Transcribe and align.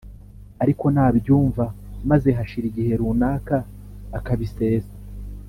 Ariko 0.63 0.85
nabyumva 0.93 1.65
maze 2.09 2.29
hashira 2.37 2.65
igihe 2.71 2.91
runaka 2.99 3.57
akabisesa 4.17 4.93